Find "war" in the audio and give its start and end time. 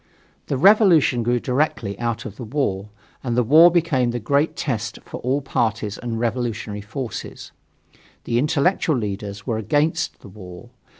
2.43-2.89, 3.43-3.69, 10.29-10.71